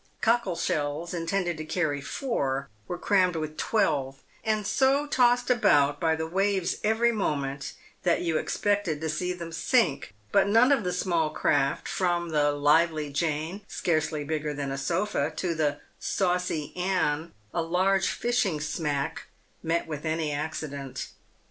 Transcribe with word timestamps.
Cockle 0.19 0.55
shells 0.55 1.13
intended 1.13 1.57
to 1.57 1.63
carry 1.63 2.01
four 2.01 2.69
were 2.87 2.97
crammed 2.97 3.35
with 3.35 3.55
twelve, 3.55 4.23
and 4.43 4.65
so 4.65 5.05
tossed 5.05 5.51
about 5.51 5.99
by 5.99 6.15
the 6.15 6.25
waves 6.25 6.77
every 6.83 7.11
moment, 7.11 7.73
that 8.01 8.23
you 8.23 8.35
expected 8.39 8.99
to 8.99 9.09
see 9.09 9.31
them 9.31 9.51
sink: 9.51 10.11
but 10.31 10.47
none 10.47 10.71
of 10.71 10.83
the 10.83 10.91
small 10.91 11.29
craft, 11.29 11.87
from 11.87 12.29
the" 12.29 12.51
Lively 12.69 13.13
Jane," 13.13 13.61
scarcely 13.67 14.23
bigger 14.23 14.55
than 14.55 14.71
a 14.71 14.77
sofa, 14.79 15.31
to 15.35 15.53
the" 15.53 15.77
Saucy 16.15 16.75
Ann," 16.75 17.33
a 17.53 17.61
large 17.61 18.07
fishing 18.09 18.59
smack, 18.59 19.27
met 19.61 19.85
with 19.85 20.03
any 20.03 20.31
accident. 20.31 21.09